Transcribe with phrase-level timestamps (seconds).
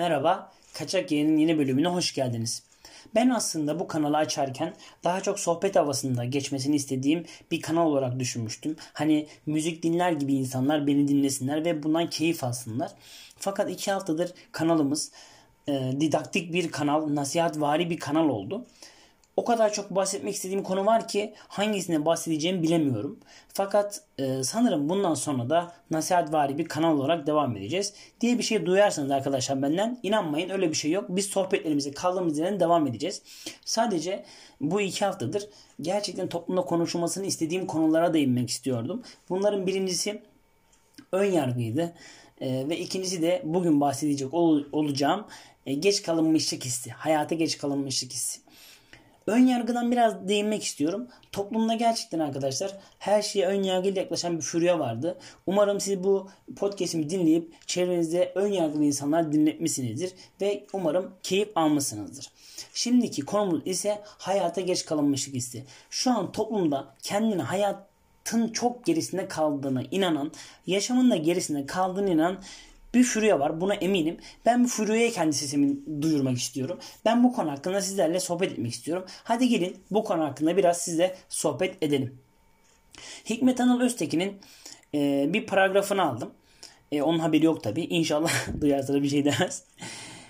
[0.00, 2.62] Merhaba, Kaçak Yayın'ın yeni bölümüne hoş geldiniz.
[3.14, 4.74] Ben aslında bu kanalı açarken
[5.04, 8.76] daha çok sohbet havasında geçmesini istediğim bir kanal olarak düşünmüştüm.
[8.92, 12.90] Hani müzik dinler gibi insanlar beni dinlesinler ve bundan keyif alsınlar.
[13.36, 15.12] Fakat iki haftadır kanalımız
[15.68, 18.66] e, didaktik bir kanal, nasihatvari bir kanal oldu.
[19.40, 23.18] O kadar çok bahsetmek istediğim konu var ki hangisine bahsedeceğimi bilemiyorum.
[23.48, 27.94] Fakat e, sanırım bundan sonra da nasihatvari bir kanal olarak devam edeceğiz.
[28.20, 31.04] Diye bir şey duyarsanız arkadaşlar benden inanmayın öyle bir şey yok.
[31.08, 33.22] Biz sohbetlerimize kaldığımız yerden devam edeceğiz.
[33.64, 34.24] Sadece
[34.60, 35.48] bu iki haftadır
[35.80, 39.02] gerçekten toplumda konuşulmasını istediğim konulara değinmek istiyordum.
[39.28, 40.22] Bunların birincisi
[41.12, 41.92] ön yargıydı.
[42.40, 45.26] E, ve ikincisi de bugün bahsedecek ol, olacağım
[45.66, 46.90] e, geç kalınmışlık hissi.
[46.90, 48.40] Hayata geç kalınmışlık hissi.
[49.26, 51.08] Ön yargıdan biraz değinmek istiyorum.
[51.32, 55.18] Toplumda gerçekten arkadaşlar her şeye ön yargıyla yaklaşan bir furya vardı.
[55.46, 62.30] Umarım siz bu podcast'imi dinleyip çevrenizde ön yargılı insanlar dinletmişsinizdir ve umarım keyif almışsınızdır.
[62.74, 65.64] Şimdiki konumuz ise hayata geç kalınmışlık hissi.
[65.90, 70.32] Şu an toplumda kendini hayatın çok gerisinde kaldığına inanan,
[70.66, 72.38] yaşamın da gerisinde kaldığına inanan
[72.94, 73.60] bir furya var.
[73.60, 74.16] Buna eminim.
[74.46, 76.78] Ben bu furyaya kendi sesimi duyurmak istiyorum.
[77.04, 79.04] Ben bu konu hakkında sizlerle sohbet etmek istiyorum.
[79.24, 82.18] Hadi gelin bu konu hakkında biraz sizle sohbet edelim.
[83.30, 84.38] Hikmet Anıl Öztekin'in
[84.94, 86.30] e, bir paragrafını aldım.
[86.92, 87.80] E, onun haberi yok tabi.
[87.82, 89.64] İnşallah duyarsa da bir şey demez.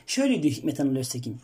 [0.06, 1.40] Şöyle diyor Hikmet Anıl Öztekin.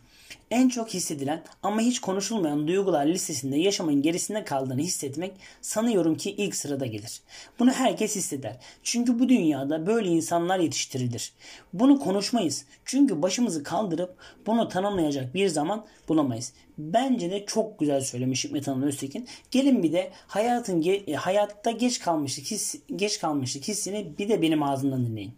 [0.50, 6.56] En çok hissedilen ama hiç konuşulmayan duygular listesinde yaşamın gerisinde kaldığını hissetmek sanıyorum ki ilk
[6.56, 7.20] sırada gelir.
[7.58, 8.56] Bunu herkes hisseder.
[8.82, 11.32] Çünkü bu dünyada böyle insanlar yetiştirilir.
[11.72, 12.64] Bunu konuşmayız.
[12.84, 14.16] Çünkü başımızı kaldırıp
[14.46, 16.52] bunu tanımlayacak bir zaman bulamayız.
[16.78, 19.28] Bence de çok güzel söylemiş Hikmet Hanım Öztekin.
[19.50, 25.06] Gelin bir de hayatın hayatta geç kalmışlık his, geç kalmışlık hissini bir de benim ağzımdan
[25.06, 25.32] dinleyin.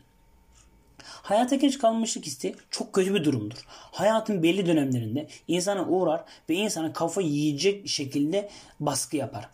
[1.29, 3.57] Hayata geç kalmışlık hissi çok kötü bir durumdur.
[3.69, 8.49] Hayatın belli dönemlerinde insana uğrar ve insana kafa yiyecek şekilde
[8.81, 9.49] baskı yapar.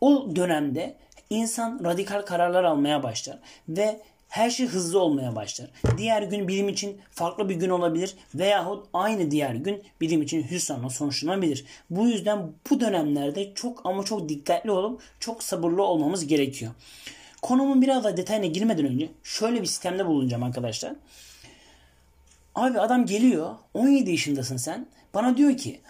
[0.00, 0.96] O dönemde
[1.30, 5.70] insan radikal kararlar almaya başlar ve her şey hızlı olmaya başlar.
[5.98, 10.90] Diğer gün bilim için farklı bir gün olabilir veyahut aynı diğer gün bilim için hüsranla
[10.90, 11.64] sonuçlanabilir.
[11.90, 16.72] Bu yüzden bu dönemlerde çok ama çok dikkatli olup çok sabırlı olmamız gerekiyor.
[17.42, 20.92] Konumun biraz daha detayına girmeden önce şöyle bir sistemde bulunacağım arkadaşlar.
[22.54, 24.86] Abi adam geliyor 17 yaşındasın sen.
[25.14, 25.80] Bana diyor ki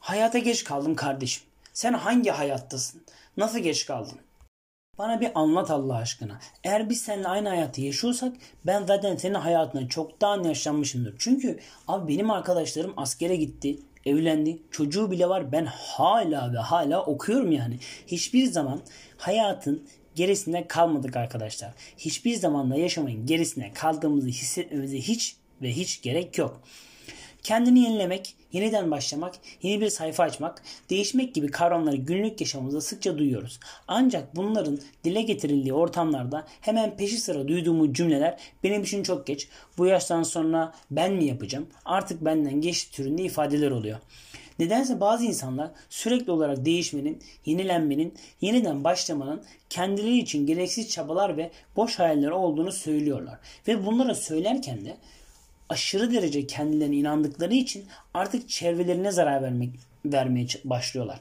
[0.00, 1.44] hayata geç kaldım kardeşim.
[1.72, 3.02] Sen hangi hayattasın?
[3.36, 4.18] Nasıl geç kaldın?
[4.98, 6.38] Bana bir anlat Allah aşkına.
[6.64, 8.32] Eğer biz seninle aynı hayatı yaşıyorsak
[8.66, 11.14] ben zaten senin hayatına çoktan yaşlanmışımdır.
[11.18, 11.58] Çünkü
[11.88, 15.52] abi benim arkadaşlarım askere gitti, evlendi, çocuğu bile var.
[15.52, 17.78] Ben hala ve hala okuyorum yani.
[18.06, 18.80] Hiçbir zaman
[19.16, 21.72] hayatın gerisinde kalmadık arkadaşlar.
[21.98, 26.60] Hiçbir zaman da yaşamayın gerisine kaldığımızı hissetmemize hiç ve hiç gerek yok.
[27.42, 33.60] Kendini yenilemek, yeniden başlamak, yeni bir sayfa açmak, değişmek gibi kavramları günlük yaşamımızda sıkça duyuyoruz.
[33.88, 39.48] Ancak bunların dile getirildiği ortamlarda hemen peşi sıra duyduğumuz cümleler benim için çok geç,
[39.78, 43.98] bu yaştan sonra ben mi yapacağım, artık benden geç türünde ifadeler oluyor.
[44.58, 51.98] Nedense bazı insanlar sürekli olarak değişmenin, yenilenmenin, yeniden başlamanın kendileri için gereksiz çabalar ve boş
[51.98, 53.38] hayaller olduğunu söylüyorlar.
[53.68, 54.96] Ve bunları söylerken de
[55.68, 57.84] aşırı derece kendilerine inandıkları için
[58.14, 59.70] artık çevrelerine zarar vermek
[60.04, 61.20] vermeye başlıyorlar.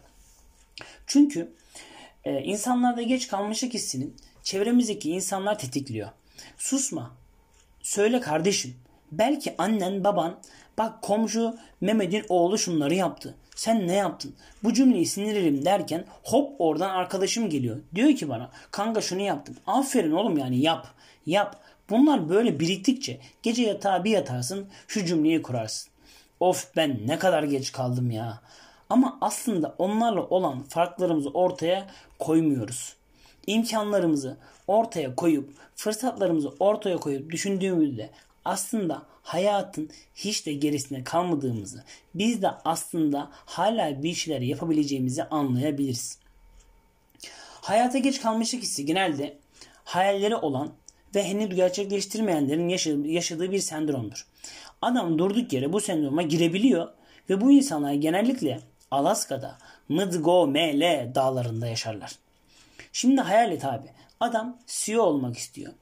[1.07, 1.53] Çünkü
[2.23, 6.09] e, insanlarda geç kalmışlık hissinin çevremizdeki insanlar tetikliyor.
[6.57, 7.11] Susma.
[7.81, 8.75] Söyle kardeşim.
[9.11, 10.39] Belki annen, baban
[10.77, 13.35] Bak komşu Mehmet'in oğlu şunları yaptı.
[13.55, 14.35] Sen ne yaptın?
[14.63, 17.79] Bu cümleyi siniririm derken hop oradan arkadaşım geliyor.
[17.95, 19.55] Diyor ki bana kanka şunu yaptım.
[19.67, 20.87] Aferin oğlum yani yap.
[21.25, 21.59] Yap.
[21.89, 25.91] Bunlar böyle biriktikçe gece yatağa bir yatarsın şu cümleyi kurarsın.
[26.39, 28.41] Of ben ne kadar geç kaldım ya.
[28.89, 31.87] Ama aslında onlarla olan farklarımızı ortaya
[32.19, 32.95] koymuyoruz.
[33.47, 34.37] İmkanlarımızı
[34.67, 38.09] ortaya koyup fırsatlarımızı ortaya koyup düşündüğümüzde
[38.45, 41.83] aslında hayatın hiç de gerisine kalmadığımızı,
[42.15, 46.17] biz de aslında hala bir şeyler yapabileceğimizi anlayabiliriz.
[47.61, 49.37] Hayata geç kalmışlık hissi genelde
[49.83, 50.73] hayalleri olan
[51.15, 52.69] ve henüz gerçekleştirmeyenlerin
[53.09, 54.27] yaşadığı bir sendromdur.
[54.81, 56.87] Adam durduk yere bu sendroma girebiliyor
[57.29, 58.59] ve bu insanlar genellikle
[58.91, 59.57] Alaska'da
[59.89, 62.15] Mdgo-Mele dağlarında yaşarlar.
[62.93, 63.87] Şimdi hayal et abi.
[64.19, 65.73] Adam CEO olmak istiyor.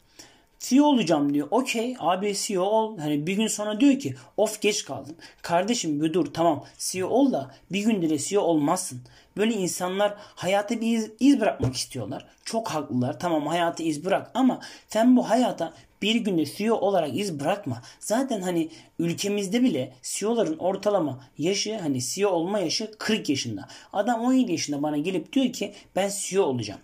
[0.61, 1.47] CEO olacağım diyor.
[1.51, 2.97] Okey abi CEO ol.
[2.97, 5.15] Hani bir gün sonra diyor ki of geç kaldın.
[5.41, 9.01] Kardeşim dur tamam CEO ol da bir günde de CEO olmazsın.
[9.37, 12.25] Böyle insanlar hayata bir iz, iz bırakmak istiyorlar.
[12.45, 13.19] Çok haklılar.
[13.19, 17.81] Tamam hayata iz bırak ama sen bu hayata bir günde CEO olarak iz bırakma.
[17.99, 18.69] Zaten hani
[18.99, 23.67] ülkemizde bile CEO'ların ortalama yaşı hani CEO olma yaşı 40 yaşında.
[23.93, 26.79] Adam 17 yaşında bana gelip diyor ki ben CEO olacağım.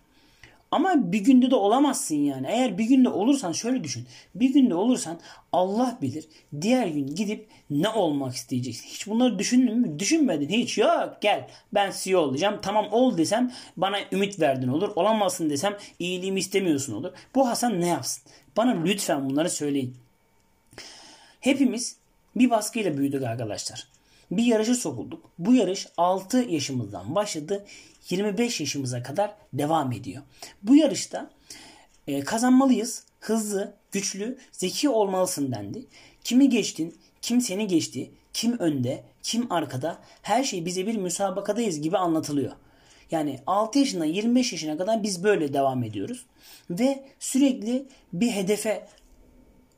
[0.72, 2.48] Ama bir günde de olamazsın yani.
[2.50, 4.08] Eğer bir günde olursan şöyle düşün.
[4.36, 5.19] Bir günde olursan
[5.52, 6.25] Allah bilir.
[6.62, 8.88] Diğer gün gidip ne olmak isteyeceksin.
[8.88, 10.00] Hiç bunları düşündün mü?
[10.00, 10.50] Düşünmedin.
[10.50, 11.18] Hiç yok.
[11.22, 12.60] Gel ben CEO olacağım.
[12.62, 14.92] Tamam ol desem bana ümit verdin olur.
[14.96, 17.12] Olamazsın desem iyiliğimi istemiyorsun olur.
[17.36, 18.24] Bu Hasan ne yapsın?
[18.58, 19.96] Bana lütfen bunları söyleyin.
[21.40, 21.96] Hepimiz
[22.36, 23.88] bir baskıyla büyüdük arkadaşlar.
[24.31, 25.25] Bir yarışa sokulduk.
[25.40, 27.66] Bu yarış 6 yaşımızdan başladı.
[28.09, 30.24] 25 yaşımıza kadar devam ediyor.
[30.63, 31.30] Bu yarışta
[32.07, 33.04] e, kazanmalıyız.
[33.19, 35.86] Hızlı, güçlü, zeki olmalısın dendi.
[36.24, 41.98] Kimi geçtin, kim seni geçti, kim önde, kim arkada her şey bize bir müsabakadayız gibi
[41.98, 42.51] anlatılıyor.
[43.12, 46.25] Yani 6 yaşından 25 yaşına kadar biz böyle devam ediyoruz.
[46.69, 48.88] Ve sürekli bir hedefe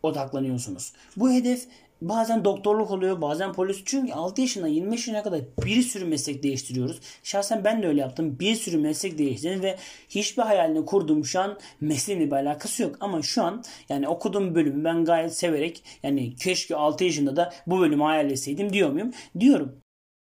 [0.04, 0.94] odaklanıyorsunuz.
[1.18, 1.68] Bu hedef
[2.02, 3.82] Bazen doktorluk oluyor, bazen polis.
[3.86, 7.00] Çünkü 6 yaşından 25 yaşına kadar bir sürü meslek değiştiriyoruz.
[7.24, 8.40] Şahsen ben de öyle yaptım.
[8.40, 9.78] Bir sürü meslek değiştirdim ve
[10.10, 12.96] hiçbir hayalini kurduğum şu an mesleğimle bir alakası yok.
[13.00, 17.80] Ama şu an yani okuduğum bölümü ben gayet severek yani keşke 6 yaşında da bu
[17.80, 19.14] bölümü hayal etseydim diyor muyum?
[19.40, 19.82] Diyorum.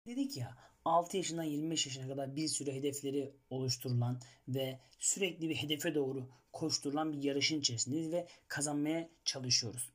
[0.07, 5.95] Dedik ya 6 yaşından 25 yaşına kadar bir sürü hedefleri oluşturulan ve sürekli bir hedefe
[5.95, 9.89] doğru koşturulan bir yarışın içerisindeyiz ve kazanmaya çalışıyoruz.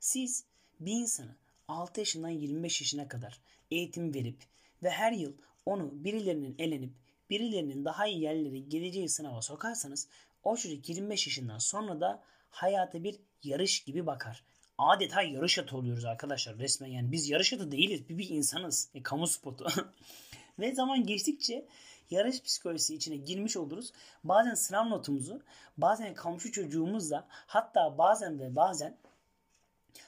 [0.00, 0.44] Siz
[0.80, 1.36] bir insanı
[1.68, 3.40] 6 yaşından 25 yaşına kadar
[3.70, 4.36] eğitim verip
[4.82, 5.32] ve her yıl
[5.66, 6.92] onu birilerinin elenip
[7.30, 10.08] birilerinin daha iyi yerlere geleceği sınava sokarsanız
[10.42, 14.44] o çocuk 25 yaşından sonra da hayata bir yarış gibi bakar.
[14.78, 18.88] Adeta yarış atı oluyoruz arkadaşlar resmen yani biz yarış atı değiliz bir, bir insanız.
[18.94, 19.66] E, kamu spotu.
[20.58, 21.66] ve zaman geçtikçe
[22.10, 23.92] yarış psikolojisi içine girmiş oluruz.
[24.24, 25.42] Bazen sınav notumuzu,
[25.76, 28.96] bazen komşu çocuğumuzla hatta bazen ve bazen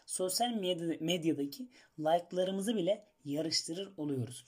[0.07, 0.51] sosyal
[1.01, 1.69] medyadaki
[1.99, 4.47] like'larımızı bile yarıştırır oluyoruz.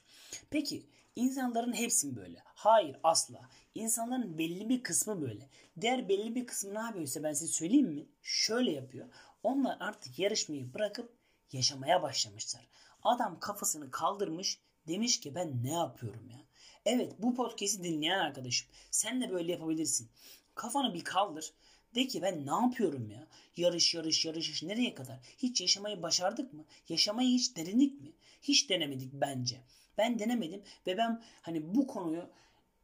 [0.50, 2.38] Peki insanların hepsi mi böyle?
[2.44, 3.48] Hayır asla.
[3.74, 5.48] İnsanların belli bir kısmı böyle.
[5.80, 8.06] Diğer belli bir kısmı ne yapıyorsa ben size söyleyeyim mi?
[8.22, 9.08] Şöyle yapıyor.
[9.42, 11.12] Onlar artık yarışmayı bırakıp
[11.52, 12.68] yaşamaya başlamışlar.
[13.02, 16.38] Adam kafasını kaldırmış demiş ki ben ne yapıyorum ya?
[16.84, 20.10] Evet bu podcast'i dinleyen arkadaşım sen de böyle yapabilirsin.
[20.58, 21.52] Kafanı bir kaldır.
[21.94, 23.26] De ki ben ne yapıyorum ya?
[23.56, 25.18] Yarış yarış yarış nereye kadar?
[25.38, 26.64] Hiç yaşamayı başardık mı?
[26.88, 28.12] Yaşamayı hiç denedik mi?
[28.42, 29.60] Hiç denemedik bence.
[29.98, 32.30] Ben denemedim ve ben hani bu konuyu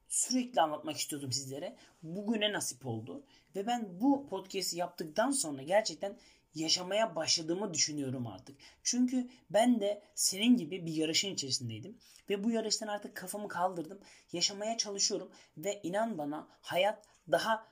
[0.09, 1.76] sürekli anlatmak istiyordum sizlere.
[2.03, 3.23] Bugüne nasip oldu.
[3.56, 6.17] Ve ben bu podcast'i yaptıktan sonra gerçekten
[6.55, 8.56] yaşamaya başladığımı düşünüyorum artık.
[8.83, 11.99] Çünkü ben de senin gibi bir yarışın içerisindeydim.
[12.31, 14.01] Ve bu yarıştan artık kafamı kaldırdım.
[14.33, 15.31] Yaşamaya çalışıyorum.
[15.56, 17.67] Ve inan bana hayat daha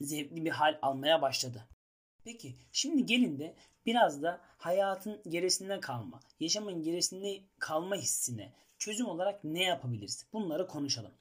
[0.00, 1.68] zevkli bir hal almaya başladı.
[2.24, 3.54] Peki şimdi gelin de
[3.86, 10.26] biraz da hayatın gerisinde kalma, yaşamın gerisinde kalma hissine çözüm olarak ne yapabiliriz?
[10.32, 11.12] Bunları konuşalım.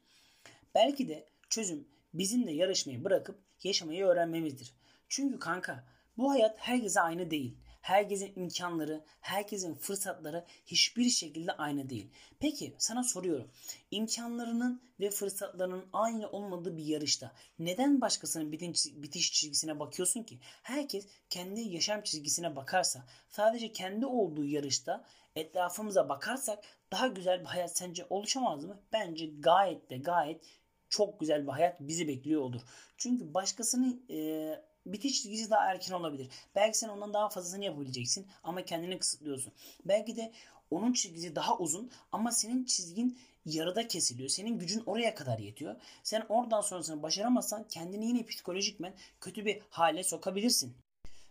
[0.75, 4.73] Belki de çözüm bizim de yarışmayı bırakıp yaşamayı öğrenmemizdir.
[5.09, 5.83] Çünkü kanka
[6.21, 7.57] bu hayat herkese aynı değil.
[7.81, 12.11] Herkesin imkanları, herkesin fırsatları hiçbir şekilde aynı değil.
[12.39, 13.51] Peki sana soruyorum.
[13.91, 20.39] İmkanlarının ve fırsatlarının aynı olmadığı bir yarışta neden başkasının bitiş, çizgisine bakıyorsun ki?
[20.63, 27.77] Herkes kendi yaşam çizgisine bakarsa, sadece kendi olduğu yarışta etrafımıza bakarsak daha güzel bir hayat
[27.77, 28.79] sence oluşamaz mı?
[28.93, 30.41] Bence gayet de gayet
[30.89, 32.61] çok güzel bir hayat bizi bekliyor olur.
[32.97, 36.29] Çünkü başkasının e, bitiş çizgisi daha erken olabilir.
[36.55, 39.53] Belki sen ondan daha fazlasını yapabileceksin ama kendini kısıtlıyorsun.
[39.85, 40.31] Belki de
[40.71, 44.29] onun çizgisi daha uzun ama senin çizgin yarıda kesiliyor.
[44.29, 45.75] Senin gücün oraya kadar yetiyor.
[46.03, 50.73] Sen oradan sonrasını başaramazsan kendini yine psikolojikmen kötü bir hale sokabilirsin.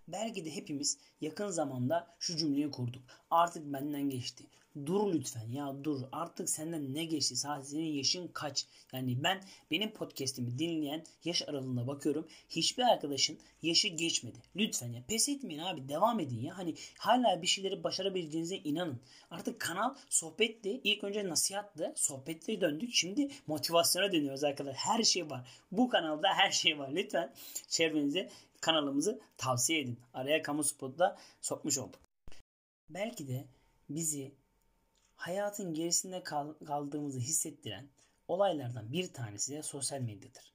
[0.08, 3.02] Belki de hepimiz yakın zamanda şu cümleyi kurduk.
[3.30, 4.44] Artık benden geçti.
[4.86, 6.00] Dur lütfen ya dur.
[6.12, 7.36] Artık senden ne geçti?
[7.36, 8.66] Sadece senin yaşın kaç?
[8.92, 12.28] Yani ben benim podcast'imi dinleyen yaş aralığına bakıyorum.
[12.48, 14.38] Hiçbir arkadaşın yaşı geçmedi.
[14.56, 15.88] Lütfen ya pes etmeyin abi.
[15.88, 16.58] Devam edin ya.
[16.58, 19.00] Hani hala bir şeyleri başarabileceğinize inanın.
[19.30, 20.80] Artık kanal sohbetti.
[20.84, 21.92] İlk önce nasihattı.
[21.96, 22.94] Sohbette döndük.
[22.94, 24.80] Şimdi motivasyona dönüyoruz arkadaşlar.
[24.80, 25.48] Her şey var.
[25.72, 26.90] Bu kanalda her şey var.
[26.92, 27.32] Lütfen
[27.68, 29.98] çevrenize kanalımızı tavsiye edin.
[30.14, 32.00] Araya kamu spotu da sokmuş olduk.
[32.90, 33.46] Belki de
[33.88, 34.32] bizi
[35.20, 36.22] hayatın gerisinde
[36.66, 37.88] kaldığımızı hissettiren
[38.28, 40.52] olaylardan bir tanesi de sosyal medyadır.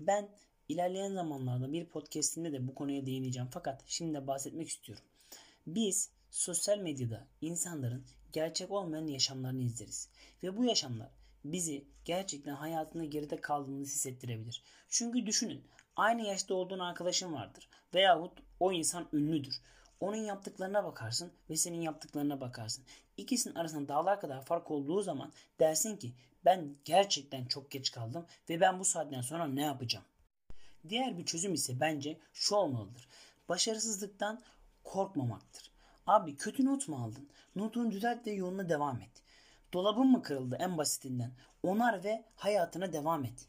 [0.00, 0.28] Ben
[0.68, 5.04] İlerleyen zamanlarda bir podcastinde de bu konuya değineceğim fakat şimdi de bahsetmek istiyorum.
[5.66, 10.08] Biz sosyal medyada insanların gerçek olmayan yaşamlarını izleriz.
[10.42, 11.10] Ve bu yaşamlar
[11.44, 14.62] bizi gerçekten hayatında geride kaldığını hissettirebilir.
[14.88, 15.64] Çünkü düşünün
[15.96, 19.60] aynı yaşta olduğun arkadaşın vardır veyahut o insan ünlüdür.
[20.00, 22.84] Onun yaptıklarına bakarsın ve senin yaptıklarına bakarsın.
[23.16, 26.12] İkisinin arasında dağlar kadar fark olduğu zaman dersin ki
[26.44, 30.04] ben gerçekten çok geç kaldım ve ben bu saatten sonra ne yapacağım?
[30.88, 33.08] Diğer bir çözüm ise bence şu olmalıdır.
[33.48, 34.42] Başarısızlıktan
[34.84, 35.70] korkmamaktır.
[36.06, 37.28] Abi kötü not mu aldın?
[37.56, 39.22] Notunu düzelt ve yoluna devam et.
[39.72, 41.32] Dolabın mı kırıldı en basitinden?
[41.62, 43.48] Onar ve hayatına devam et.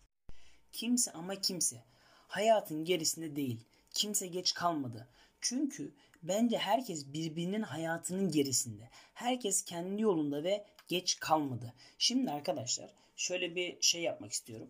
[0.71, 1.83] Kimse ama kimse
[2.27, 3.65] hayatın gerisinde değil.
[3.91, 5.07] Kimse geç kalmadı.
[5.41, 5.93] Çünkü
[6.27, 8.89] bence herkes birbirinin hayatının gerisinde.
[9.13, 11.73] Herkes kendi yolunda ve geç kalmadı.
[11.97, 14.69] Şimdi arkadaşlar şöyle bir şey yapmak istiyorum.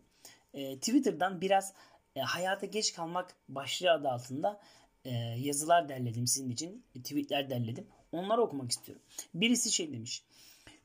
[0.53, 1.74] Ee, Twitter'dan biraz
[2.15, 4.62] e, hayata geç kalmak başlığı adı altında
[5.05, 6.83] e, yazılar derledim sizin için.
[6.95, 7.88] E, tweetler derledim.
[8.12, 9.03] Onları okumak istiyorum.
[9.33, 10.24] Birisi şey demiş.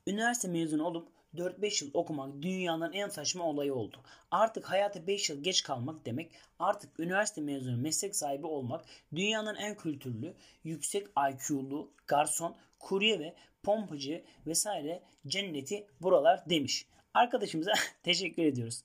[0.07, 4.03] Üniversite mezunu olup 4-5 yıl okumak dünyanın en saçma olayı oldu.
[4.31, 8.85] Artık hayata 5 yıl geç kalmak demek, artık üniversite mezunu meslek sahibi olmak,
[9.15, 10.33] dünyanın en kültürlü,
[10.63, 16.85] yüksek IQ'lu, garson, kurye ve pompacı vesaire cenneti buralar demiş.
[17.13, 17.73] Arkadaşımıza
[18.03, 18.83] teşekkür ediyoruz.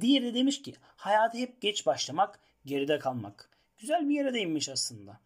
[0.00, 3.50] Diğeri demiş ki hayata hep geç başlamak, geride kalmak.
[3.78, 5.20] Güzel bir yere değinmiş aslında.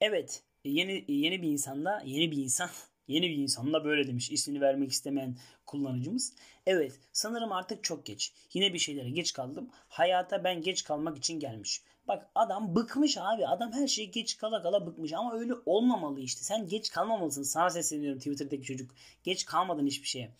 [0.00, 2.70] Evet yeni yeni bir insanda yeni bir insan
[3.08, 6.32] yeni bir insanla böyle demiş ismini vermek istemeyen kullanıcımız.
[6.66, 8.32] Evet sanırım artık çok geç.
[8.54, 9.70] Yine bir şeylere geç kaldım.
[9.88, 11.82] Hayata ben geç kalmak için gelmiş.
[12.08, 13.46] Bak adam bıkmış abi.
[13.46, 15.12] Adam her şeyi geç kala kala bıkmış.
[15.12, 16.42] Ama öyle olmamalı işte.
[16.42, 17.42] Sen geç kalmamalısın.
[17.42, 18.90] Sana sesleniyorum Twitter'daki çocuk.
[19.22, 20.30] Geç kalmadın hiçbir şeye.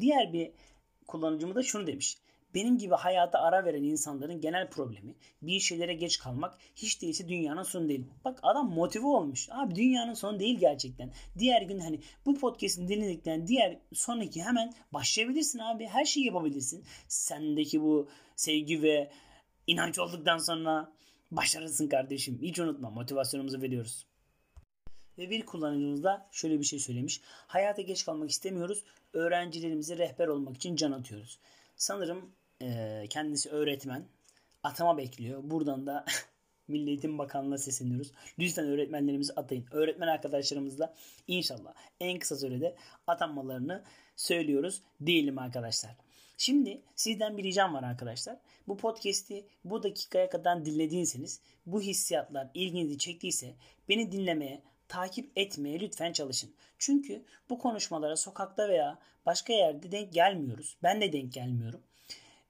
[0.00, 0.50] Diğer bir
[1.06, 2.18] kullanıcımı da şunu demiş.
[2.56, 7.62] Benim gibi hayata ara veren insanların genel problemi bir şeylere geç kalmak hiç değilse dünyanın
[7.62, 8.06] sonu değil.
[8.24, 9.48] Bak adam motive olmuş.
[9.50, 11.12] Abi dünyanın sonu değil gerçekten.
[11.38, 15.86] Diğer gün hani bu podcast'in dinledikten diğer sonraki hemen başlayabilirsin abi.
[15.86, 16.84] Her şeyi yapabilirsin.
[17.08, 19.10] Sendeki bu sevgi ve
[19.66, 20.92] inanç olduktan sonra
[21.30, 22.38] başarısın kardeşim.
[22.42, 24.06] Hiç unutma motivasyonumuzu veriyoruz.
[25.18, 27.20] Ve bir kullanıcımız da şöyle bir şey söylemiş.
[27.24, 28.84] Hayata geç kalmak istemiyoruz.
[29.12, 31.38] Öğrencilerimize rehber olmak için can atıyoruz.
[31.76, 32.32] Sanırım
[32.62, 34.04] e, kendisi öğretmen.
[34.62, 35.40] Atama bekliyor.
[35.44, 36.04] Buradan da
[36.68, 38.12] Milli Eğitim Bakanlığı'na sesleniyoruz.
[38.38, 39.66] Lütfen öğretmenlerimizi atayın.
[39.70, 40.94] Öğretmen arkadaşlarımızla
[41.26, 43.84] inşallah en kısa sürede atanmalarını
[44.16, 45.96] söylüyoruz diyelim arkadaşlar.
[46.38, 48.36] Şimdi sizden bir ricam var arkadaşlar.
[48.68, 53.54] Bu podcast'i bu dakikaya kadar dinlediyseniz, bu hissiyatlar ilginizi çektiyse
[53.88, 56.54] beni dinlemeye, takip etmeye lütfen çalışın.
[56.78, 60.76] Çünkü bu konuşmalara sokakta veya başka yerde denk gelmiyoruz.
[60.82, 61.80] Ben de denk gelmiyorum.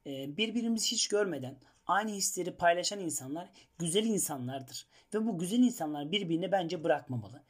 [0.07, 4.87] Ee, birbirimizi hiç görmeden aynı hisleri paylaşan insanlar güzel insanlardır.
[5.15, 7.43] Ve bu güzel insanlar birbirini bence bırakmamalı.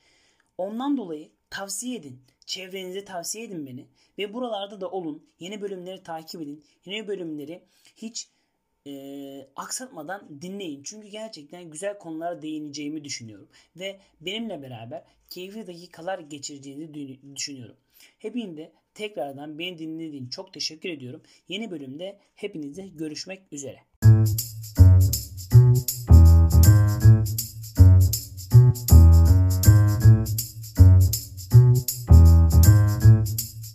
[0.58, 2.22] Ondan dolayı tavsiye edin.
[2.46, 3.86] Çevrenize tavsiye edin beni.
[4.18, 5.26] Ve buralarda da olun.
[5.40, 6.64] Yeni bölümleri takip edin.
[6.84, 7.62] Yeni bölümleri
[7.96, 8.28] hiç
[8.86, 10.82] e, aksatmadan dinleyin.
[10.82, 13.48] Çünkü gerçekten güzel konulara değineceğimi düşünüyorum.
[13.76, 17.76] Ve benimle beraber keyifli dakikalar geçireceğinizi düşünüyorum.
[18.18, 21.22] Hepinize Tekrardan beni dinlediğin çok teşekkür ediyorum.
[21.48, 23.78] Yeni bölümde hepinize görüşmek üzere.
[24.04, 24.36] Müzik